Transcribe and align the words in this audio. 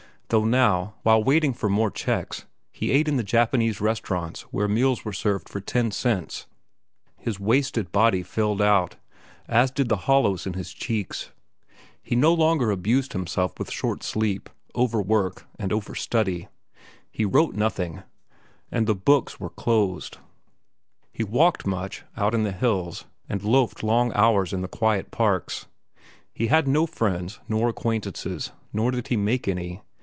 Though 0.33 0.45
now, 0.45 0.93
while 1.03 1.21
waiting 1.21 1.51
for 1.53 1.67
more 1.67 1.91
checks, 1.91 2.45
he 2.71 2.89
ate 2.91 3.09
in 3.09 3.17
the 3.17 3.21
Japanese 3.21 3.81
restaurants 3.81 4.43
where 4.43 4.65
meals 4.69 5.03
were 5.03 5.11
served 5.11 5.49
for 5.49 5.59
ten 5.59 5.91
cents, 5.91 6.47
his 7.17 7.37
wasted 7.37 7.91
body 7.91 8.23
filled 8.23 8.61
out, 8.61 8.95
as 9.49 9.71
did 9.71 9.89
the 9.89 9.97
hollows 10.07 10.47
in 10.47 10.53
his 10.53 10.71
cheeks. 10.71 11.31
He 12.01 12.15
no 12.15 12.33
longer 12.33 12.71
abused 12.71 13.11
himself 13.11 13.59
with 13.59 13.69
short 13.73 14.03
sleep, 14.03 14.49
overwork, 14.73 15.45
and 15.59 15.73
overstudy. 15.73 16.47
He 17.11 17.25
wrote 17.25 17.53
nothing, 17.55 18.03
and 18.71 18.87
the 18.87 18.95
books 18.95 19.37
were 19.37 19.49
closed. 19.49 20.17
He 21.11 21.25
walked 21.25 21.67
much, 21.67 22.05
out 22.15 22.33
in 22.33 22.43
the 22.43 22.53
hills, 22.53 23.03
and 23.27 23.43
loafed 23.43 23.83
long 23.83 24.13
hours 24.13 24.53
in 24.53 24.61
the 24.61 24.69
quiet 24.69 25.11
parks. 25.11 25.65
He 26.33 26.47
had 26.47 26.69
no 26.69 26.85
friends 26.87 27.41
nor 27.49 27.67
acquaintances, 27.67 28.53
nor 28.71 28.91
did 28.91 29.09
he 29.09 29.17
make 29.17 29.49
any. 29.49 29.81